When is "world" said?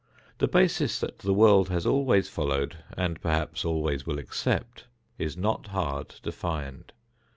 1.31-1.69